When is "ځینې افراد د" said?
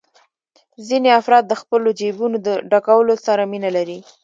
0.87-1.53